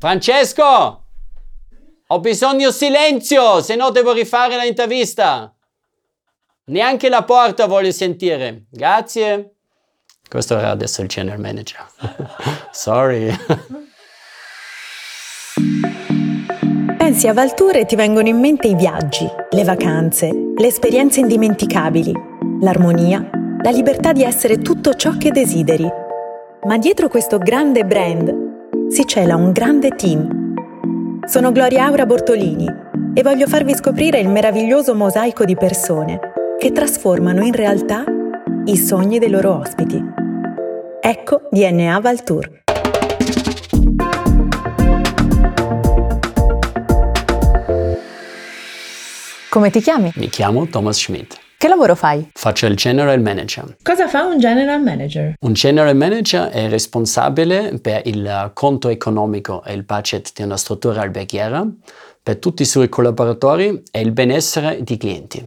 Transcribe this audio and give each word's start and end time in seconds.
Francesco! 0.00 1.04
Ho 2.06 2.20
bisogno 2.20 2.70
silenzio, 2.70 3.60
se 3.60 3.76
no 3.76 3.90
devo 3.90 4.12
rifare 4.12 4.56
l'intervista. 4.56 5.54
Neanche 6.64 7.10
la 7.10 7.22
porta 7.22 7.66
voglio 7.66 7.92
sentire. 7.92 8.64
Grazie. 8.70 9.56
Questo 10.26 10.56
era 10.56 10.70
adesso 10.70 11.02
il 11.02 11.08
general 11.08 11.38
manager. 11.38 11.86
Sorry. 12.72 13.30
Pensi 16.96 17.28
a 17.28 17.34
Valtour 17.34 17.76
e 17.76 17.84
ti 17.84 17.94
vengono 17.94 18.28
in 18.28 18.38
mente 18.38 18.68
i 18.68 18.74
viaggi, 18.74 19.28
le 19.50 19.64
vacanze, 19.64 20.30
le 20.56 20.66
esperienze 20.66 21.20
indimenticabili, 21.20 22.14
l'armonia, 22.62 23.28
la 23.62 23.70
libertà 23.70 24.12
di 24.12 24.22
essere 24.22 24.60
tutto 24.60 24.94
ciò 24.94 25.18
che 25.18 25.30
desideri. 25.30 25.86
Ma 26.62 26.78
dietro 26.78 27.08
questo 27.08 27.36
grande 27.36 27.84
brand 27.84 28.39
si 28.90 29.06
cela 29.06 29.36
un 29.36 29.52
grande 29.52 29.90
team. 29.90 31.24
Sono 31.24 31.52
Gloria 31.52 31.84
Aura 31.84 32.06
Bortolini 32.06 32.66
e 33.14 33.22
voglio 33.22 33.46
farvi 33.46 33.72
scoprire 33.74 34.18
il 34.18 34.28
meraviglioso 34.28 34.96
mosaico 34.96 35.44
di 35.44 35.54
persone 35.54 36.18
che 36.58 36.72
trasformano 36.72 37.44
in 37.44 37.52
realtà 37.52 38.04
i 38.64 38.76
sogni 38.76 39.20
dei 39.20 39.30
loro 39.30 39.58
ospiti. 39.60 40.02
Ecco 41.00 41.42
DNA 41.50 42.00
Valtour. 42.00 42.62
Come 49.48 49.70
ti 49.70 49.80
chiami? 49.80 50.10
Mi 50.16 50.28
chiamo 50.28 50.66
Thomas 50.66 50.98
Schmidt. 50.98 51.49
Che 51.60 51.68
lavoro 51.68 51.94
fai? 51.94 52.30
Faccio 52.32 52.64
il 52.64 52.74
General 52.74 53.20
Manager. 53.20 53.76
Cosa 53.82 54.08
fa 54.08 54.24
un 54.24 54.38
General 54.38 54.82
Manager? 54.82 55.34
Un 55.40 55.52
General 55.52 55.94
Manager 55.94 56.48
è 56.48 56.70
responsabile 56.70 57.78
per 57.82 58.00
il 58.06 58.50
conto 58.54 58.88
economico 58.88 59.62
e 59.62 59.74
il 59.74 59.82
budget 59.82 60.32
di 60.34 60.42
una 60.42 60.56
struttura 60.56 61.02
alberghiera, 61.02 61.68
per 62.22 62.38
tutti 62.38 62.62
i 62.62 62.64
suoi 62.64 62.88
collaboratori 62.88 63.82
e 63.90 64.00
il 64.00 64.12
benessere 64.12 64.82
di 64.82 64.96
clienti. 64.96 65.44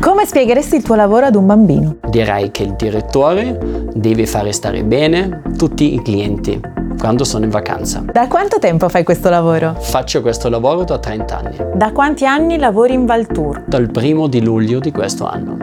Come 0.00 0.24
spiegheresti 0.24 0.76
il 0.76 0.82
tuo 0.82 0.94
lavoro 0.94 1.26
ad 1.26 1.34
un 1.34 1.44
bambino? 1.44 1.98
Direi 2.08 2.50
che 2.50 2.62
il 2.62 2.72
direttore 2.76 3.58
deve 3.92 4.24
fare 4.24 4.52
stare 4.52 4.84
bene 4.84 5.42
tutti 5.58 5.92
i 5.92 6.00
clienti 6.00 6.58
quando 7.02 7.24
sono 7.24 7.42
in 7.42 7.50
vacanza. 7.50 8.04
Da 8.12 8.28
quanto 8.28 8.60
tempo 8.60 8.88
fai 8.88 9.02
questo 9.02 9.28
lavoro? 9.28 9.74
Faccio 9.76 10.20
questo 10.20 10.48
lavoro 10.48 10.84
da 10.84 11.00
30 11.00 11.36
anni. 11.36 11.56
Da 11.74 11.90
quanti 11.90 12.24
anni 12.24 12.58
lavori 12.58 12.94
in 12.94 13.06
Valtour? 13.06 13.64
Dal 13.66 13.90
primo 13.90 14.28
di 14.28 14.40
luglio 14.40 14.78
di 14.78 14.92
questo 14.92 15.26
anno. 15.26 15.56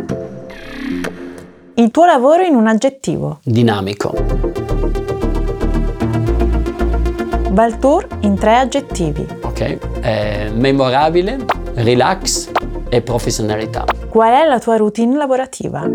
Il 1.76 1.92
tuo 1.92 2.04
lavoro 2.04 2.44
in 2.44 2.56
un 2.56 2.68
aggettivo? 2.68 3.40
Dinamico. 3.42 4.14
Valtour 7.52 8.06
in 8.20 8.36
tre 8.36 8.58
aggettivi. 8.58 9.26
Ok. 9.44 9.78
Eh, 10.02 10.52
memorabile, 10.54 11.38
relax 11.76 12.50
e 12.90 13.02
professionalità. 13.02 13.86
Qual 14.10 14.34
è 14.34 14.46
la 14.46 14.60
tua 14.60 14.76
routine 14.76 15.16
lavorativa? 15.16 15.88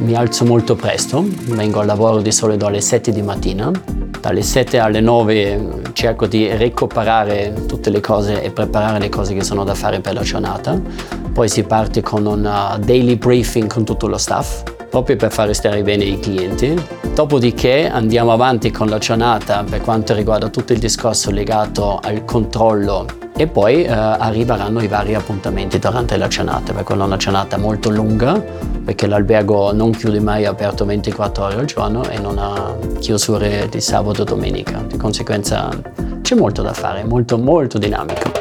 Mi 0.00 0.14
alzo 0.14 0.44
molto 0.44 0.76
presto, 0.76 1.24
vengo 1.46 1.80
al 1.80 1.86
lavoro 1.86 2.20
di 2.20 2.32
solito 2.32 2.66
alle 2.66 2.82
7 2.82 3.12
di 3.12 3.22
mattina. 3.22 3.97
Dalle 4.28 4.42
7 4.42 4.78
alle 4.78 5.00
9 5.00 5.92
cerco 5.94 6.26
di 6.26 6.54
recuperare 6.54 7.64
tutte 7.66 7.88
le 7.88 8.00
cose 8.00 8.42
e 8.42 8.50
preparare 8.50 8.98
le 8.98 9.08
cose 9.08 9.32
che 9.32 9.42
sono 9.42 9.64
da 9.64 9.74
fare 9.74 10.00
per 10.00 10.12
la 10.12 10.20
giornata. 10.20 10.78
Poi 11.32 11.48
si 11.48 11.62
parte 11.62 12.02
con 12.02 12.26
un 12.26 12.44
uh, 12.44 12.78
daily 12.78 13.16
briefing 13.16 13.72
con 13.72 13.86
tutto 13.86 14.06
lo 14.06 14.18
staff, 14.18 14.64
proprio 14.90 15.16
per 15.16 15.32
fare 15.32 15.54
stare 15.54 15.82
bene 15.82 16.04
i 16.04 16.20
clienti. 16.20 16.78
Dopodiché 17.14 17.88
andiamo 17.88 18.30
avanti 18.30 18.70
con 18.70 18.88
la 18.88 18.98
giornata 18.98 19.64
per 19.64 19.80
quanto 19.80 20.12
riguarda 20.12 20.50
tutto 20.50 20.74
il 20.74 20.78
discorso 20.78 21.30
legato 21.30 21.98
al 22.02 22.26
controllo 22.26 23.27
e 23.38 23.46
poi 23.46 23.84
eh, 23.84 23.88
arriveranno 23.88 24.82
i 24.82 24.88
vari 24.88 25.14
appuntamenti 25.14 25.78
durante 25.78 26.16
la 26.16 26.26
giornata, 26.26 26.72
perché 26.72 26.92
è 26.92 26.96
una 26.96 27.16
giornata 27.16 27.56
molto 27.56 27.88
lunga, 27.88 28.42
perché 28.84 29.06
l'albergo 29.06 29.72
non 29.72 29.92
chiude 29.92 30.18
mai 30.18 30.44
aperto 30.44 30.84
24 30.84 31.44
ore 31.44 31.54
al 31.54 31.64
giorno 31.66 32.02
e 32.08 32.18
non 32.18 32.36
ha 32.38 32.74
chiusure 32.98 33.68
di 33.70 33.80
sabato 33.80 34.22
e 34.22 34.24
domenica. 34.24 34.82
Di 34.84 34.96
conseguenza 34.96 35.68
c'è 36.20 36.34
molto 36.34 36.62
da 36.62 36.72
fare, 36.72 37.04
molto 37.04 37.38
molto 37.38 37.78
dinamico. 37.78 38.32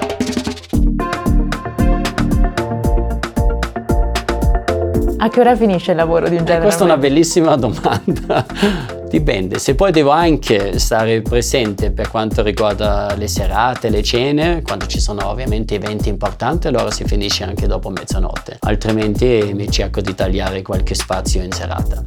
A 5.19 5.29
che 5.29 5.39
ora 5.39 5.55
finisce 5.55 5.91
il 5.91 5.97
lavoro 5.97 6.27
di 6.27 6.37
un 6.37 6.43
genere? 6.43 6.57
Eh, 6.57 6.61
questa 6.63 6.81
è 6.81 6.85
una 6.85 6.97
bellissima 6.97 7.55
domanda. 7.55 8.95
Dipende, 9.09 9.57
se 9.57 9.73
poi 9.73 9.93
devo 9.93 10.09
anche 10.09 10.79
stare 10.79 11.21
presente 11.21 11.91
per 11.91 12.09
quanto 12.09 12.43
riguarda 12.43 13.15
le 13.15 13.29
serate, 13.29 13.89
le 13.89 14.03
cene, 14.03 14.61
quando 14.61 14.85
ci 14.85 14.99
sono 14.99 15.27
ovviamente 15.27 15.75
eventi 15.75 16.09
importanti, 16.09 16.67
allora 16.67 16.91
si 16.91 17.05
finisce 17.05 17.45
anche 17.45 17.67
dopo 17.67 17.89
mezzanotte, 17.89 18.57
altrimenti 18.61 19.51
mi 19.53 19.71
cerco 19.71 20.01
di 20.01 20.13
tagliare 20.13 20.61
qualche 20.61 20.93
spazio 20.93 21.41
in 21.41 21.51
serata. 21.53 22.03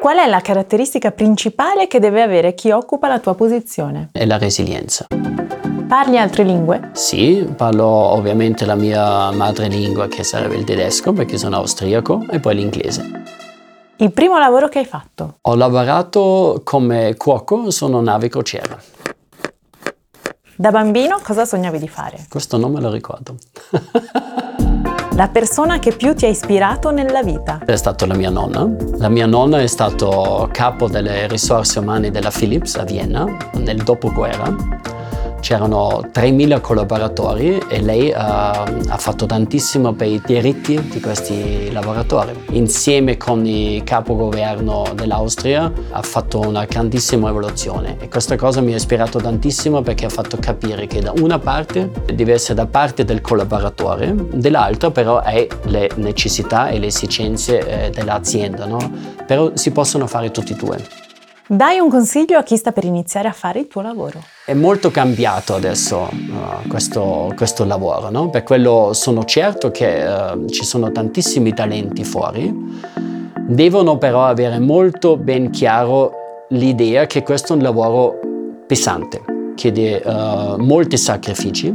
Qual 0.00 0.16
è 0.16 0.26
la 0.26 0.40
caratteristica 0.40 1.12
principale 1.12 1.86
che 1.86 2.00
deve 2.00 2.22
avere 2.22 2.54
chi 2.54 2.70
occupa 2.72 3.06
la 3.06 3.20
tua 3.20 3.34
posizione? 3.34 4.08
È 4.10 4.26
la 4.26 4.38
resilienza. 4.38 5.06
Parli 5.86 6.18
altre 6.18 6.42
lingue? 6.42 6.90
Sì, 6.92 7.46
parlo 7.56 7.86
ovviamente 7.86 8.64
la 8.64 8.76
mia 8.76 9.30
madrelingua 9.30 10.08
che 10.08 10.24
sarebbe 10.24 10.56
il 10.56 10.64
tedesco 10.64 11.12
perché 11.12 11.36
sono 11.36 11.56
austriaco 11.56 12.24
e 12.30 12.40
poi 12.40 12.54
l'inglese. 12.56 13.38
Il 14.00 14.12
primo 14.12 14.38
lavoro 14.38 14.68
che 14.68 14.78
hai 14.78 14.86
fatto? 14.86 15.36
Ho 15.42 15.54
lavorato 15.54 16.62
come 16.64 17.16
cuoco 17.18 17.70
su 17.70 17.86
una 17.86 18.00
nave 18.00 18.30
crociera. 18.30 18.78
Da 20.56 20.70
bambino 20.70 21.20
cosa 21.22 21.44
sognavi 21.44 21.78
di 21.78 21.86
fare? 21.86 22.24
Questo 22.30 22.56
non 22.56 22.72
me 22.72 22.80
lo 22.80 22.90
ricordo. 22.90 23.34
La 25.12 25.28
persona 25.28 25.78
che 25.78 25.94
più 25.94 26.14
ti 26.14 26.24
ha 26.24 26.28
ispirato 26.28 26.90
nella 26.90 27.22
vita? 27.22 27.60
È 27.62 27.76
stata 27.76 28.06
la 28.06 28.14
mia 28.14 28.30
nonna. 28.30 28.66
La 28.96 29.10
mia 29.10 29.26
nonna 29.26 29.60
è 29.60 29.66
stato 29.66 30.48
capo 30.50 30.88
delle 30.88 31.28
risorse 31.28 31.78
umane 31.78 32.10
della 32.10 32.30
Philips 32.30 32.76
a 32.76 32.84
Vienna 32.84 33.26
nel 33.56 33.82
dopoguerra 33.82 34.89
c'erano 35.40 36.08
3.000 36.12 36.60
collaboratori 36.60 37.58
e 37.68 37.80
lei 37.80 38.10
uh, 38.10 38.14
ha 38.14 38.96
fatto 38.98 39.26
tantissimo 39.26 39.92
per 39.92 40.08
i 40.08 40.22
diritti 40.24 40.80
di 40.88 41.00
questi 41.00 41.70
lavoratori. 41.72 42.32
Insieme 42.50 43.16
con 43.16 43.44
il 43.46 43.82
capogoverno 43.82 44.92
dell'Austria 44.94 45.70
ha 45.90 46.02
fatto 46.02 46.40
una 46.40 46.64
grandissima 46.64 47.28
evoluzione 47.28 47.96
e 47.98 48.08
questa 48.08 48.36
cosa 48.36 48.60
mi 48.60 48.72
ha 48.72 48.76
ispirato 48.76 49.18
tantissimo 49.18 49.82
perché 49.82 50.06
ha 50.06 50.10
fatto 50.10 50.36
capire 50.38 50.86
che 50.86 51.00
da 51.00 51.12
una 51.16 51.38
parte 51.38 51.90
deve 52.14 52.34
essere 52.34 52.54
da 52.54 52.66
parte 52.66 53.04
del 53.04 53.20
collaboratore, 53.20 54.14
dell'altra 54.32 54.90
però 54.90 55.22
è 55.22 55.46
le 55.64 55.90
necessità 55.96 56.68
e 56.68 56.78
le 56.78 56.86
esigenze 56.86 57.86
eh, 57.86 57.90
dell'azienda, 57.90 58.66
no? 58.66 58.78
però 59.26 59.52
si 59.54 59.70
possono 59.70 60.06
fare 60.06 60.30
tutti 60.30 60.52
e 60.52 60.56
due. 60.56 60.99
Dai 61.52 61.80
un 61.80 61.90
consiglio 61.90 62.38
a 62.38 62.44
chi 62.44 62.56
sta 62.56 62.70
per 62.70 62.84
iniziare 62.84 63.26
a 63.26 63.32
fare 63.32 63.58
il 63.58 63.66
tuo 63.66 63.80
lavoro. 63.80 64.22
È 64.46 64.54
molto 64.54 64.92
cambiato 64.92 65.52
adesso 65.52 66.08
uh, 66.08 66.68
questo, 66.68 67.32
questo, 67.34 67.64
lavoro, 67.64 68.08
no? 68.08 68.30
per 68.30 68.44
quello 68.44 68.92
sono 68.92 69.24
certo 69.24 69.72
che 69.72 70.00
uh, 70.00 70.46
ci 70.46 70.62
sono 70.62 70.92
tantissimi 70.92 71.52
talenti 71.52 72.04
fuori, 72.04 72.54
devono 73.48 73.98
però 73.98 74.26
avere 74.26 74.60
molto 74.60 75.16
ben 75.16 75.50
chiaro 75.50 76.12
l'idea 76.50 77.06
che 77.06 77.24
questo 77.24 77.54
è 77.54 77.56
un 77.56 77.62
lavoro 77.62 78.14
pesante, 78.68 79.20
chiede 79.56 80.00
uh, 80.04 80.54
molti 80.56 80.96
sacrifici, 80.96 81.74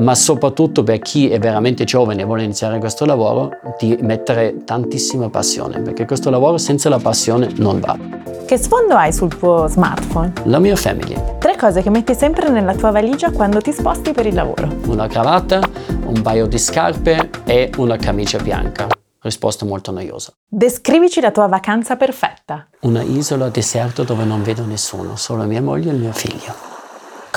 ma 0.00 0.14
soprattutto 0.14 0.82
per 0.82 0.98
chi 0.98 1.30
è 1.30 1.38
veramente 1.38 1.84
giovane 1.84 2.20
e 2.20 2.24
vuole 2.26 2.42
iniziare 2.42 2.78
questo 2.78 3.06
lavoro, 3.06 3.48
di 3.78 3.96
mettere 4.02 4.62
tantissima 4.62 5.30
passione, 5.30 5.80
perché 5.80 6.04
questo 6.04 6.28
lavoro 6.28 6.58
senza 6.58 6.90
la 6.90 6.98
passione 6.98 7.48
non 7.56 7.80
va. 7.80 8.15
Che 8.46 8.58
sfondo 8.58 8.94
hai 8.94 9.12
sul 9.12 9.36
tuo 9.36 9.66
smartphone? 9.66 10.32
La 10.44 10.60
mia 10.60 10.76
famiglia. 10.76 11.20
Tre 11.36 11.56
cose 11.56 11.82
che 11.82 11.90
metti 11.90 12.14
sempre 12.14 12.48
nella 12.48 12.76
tua 12.76 12.92
valigia 12.92 13.32
quando 13.32 13.60
ti 13.60 13.72
sposti 13.72 14.12
per 14.12 14.24
il 14.24 14.34
lavoro. 14.34 14.68
Una 14.86 15.08
cravatta, 15.08 15.58
un 16.04 16.22
paio 16.22 16.46
di 16.46 16.56
scarpe 16.56 17.30
e 17.44 17.72
una 17.78 17.96
camicia 17.96 18.38
bianca. 18.38 18.86
Risposta 19.20 19.66
molto 19.66 19.90
noiosa. 19.90 20.32
Descrivici 20.48 21.20
la 21.20 21.32
tua 21.32 21.48
vacanza 21.48 21.96
perfetta. 21.96 22.68
Una 22.82 23.02
isola 23.02 23.48
deserta 23.48 24.04
dove 24.04 24.22
non 24.22 24.44
vedo 24.44 24.64
nessuno, 24.64 25.16
solo 25.16 25.42
mia 25.42 25.60
moglie 25.60 25.90
e 25.90 25.94
il 25.94 26.00
mio 26.00 26.12
figlio. 26.12 26.75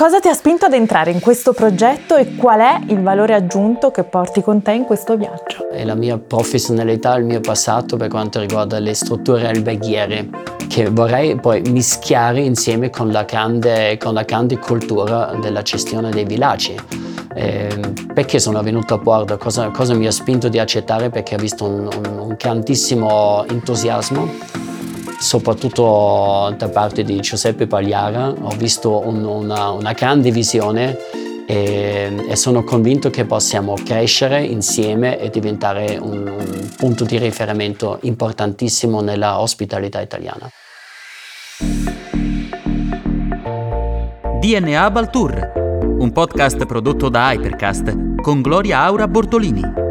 Cosa 0.00 0.18
ti 0.18 0.28
ha 0.28 0.32
spinto 0.32 0.64
ad 0.64 0.72
entrare 0.72 1.10
in 1.10 1.20
questo 1.20 1.52
progetto 1.52 2.16
e 2.16 2.34
qual 2.34 2.60
è 2.60 2.80
il 2.86 3.02
valore 3.02 3.34
aggiunto 3.34 3.90
che 3.90 4.02
porti 4.02 4.40
con 4.40 4.62
te 4.62 4.72
in 4.72 4.84
questo 4.84 5.14
viaggio? 5.14 5.68
È 5.68 5.84
la 5.84 5.94
mia 5.94 6.16
professionalità, 6.16 7.14
il 7.16 7.26
mio 7.26 7.40
passato 7.40 7.98
per 7.98 8.08
quanto 8.08 8.40
riguarda 8.40 8.78
le 8.78 8.94
strutture 8.94 9.46
alberghiere 9.46 10.30
che 10.68 10.88
vorrei 10.88 11.38
poi 11.38 11.60
mischiare 11.68 12.40
insieme 12.40 12.88
con 12.88 13.10
la 13.10 13.24
grande, 13.24 13.98
con 13.98 14.14
la 14.14 14.22
grande 14.22 14.56
cultura 14.56 15.34
della 15.38 15.60
gestione 15.60 16.08
dei 16.08 16.24
villaggi. 16.24 16.74
Eh, 17.34 17.68
perché 18.14 18.38
sono 18.38 18.62
venuto 18.62 18.94
a 18.94 18.96
bordo? 18.96 19.36
Cosa, 19.36 19.68
cosa, 19.68 19.92
mi 19.92 20.06
ha 20.06 20.12
spinto 20.12 20.48
di 20.48 20.58
accettare? 20.58 21.10
Perché 21.10 21.34
ho 21.34 21.38
visto 21.38 21.66
un, 21.66 21.90
un, 21.94 22.18
un 22.20 22.34
grandissimo 22.38 23.44
entusiasmo 23.46 24.79
soprattutto 25.20 26.54
da 26.56 26.68
parte 26.70 27.04
di 27.04 27.20
Giuseppe 27.20 27.66
Pagliara, 27.66 28.30
ho 28.30 28.54
visto 28.56 29.06
un, 29.06 29.22
una, 29.24 29.68
una, 29.68 29.92
grande 29.92 30.30
visione 30.30 30.96
e, 31.46 32.24
e, 32.26 32.36
sono 32.36 32.64
convinto 32.64 33.10
che 33.10 33.26
possiamo 33.26 33.74
crescere 33.84 34.42
insieme 34.42 35.18
e 35.20 35.28
diventare 35.28 35.98
un, 36.00 36.26
un 36.26 36.70
punto 36.74 37.04
di 37.04 37.18
riferimento 37.18 37.98
importantissimo 38.02 39.02
nella 39.02 39.40
ospitalità 39.40 40.00
italiana. 40.00 40.50
DNA 44.40 44.90
Baltour, 44.90 45.52
un 45.98 46.12
podcast 46.12 46.64
prodotto 46.64 47.10
da 47.10 47.30
Hypercast 47.30 48.22
con 48.22 48.40
Gloria 48.40 48.80
Aura 48.80 49.06
Bortolini. 49.06 49.89